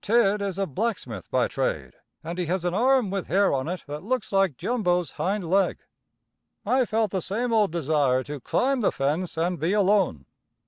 [0.00, 3.82] Tidd is a blacksmith by trade, and he has an arm with hair on it
[3.88, 5.80] that looks like Jumbo's hind leg.
[6.64, 10.26] I felt the same old desire to climb the fence and be alone.